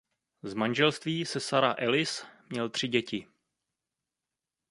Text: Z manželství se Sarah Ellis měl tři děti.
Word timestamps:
Z 0.43 0.53
manželství 0.53 1.25
se 1.25 1.39
Sarah 1.39 1.75
Ellis 1.79 2.25
měl 2.51 2.69
tři 2.69 2.87
děti. 2.87 3.27